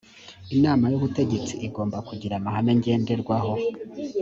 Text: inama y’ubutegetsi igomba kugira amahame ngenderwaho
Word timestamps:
inama 0.55 0.85
y’ubutegetsi 0.91 1.53
igomba 1.67 1.97
kugira 2.07 2.33
amahame 2.37 2.71
ngenderwaho 2.79 3.53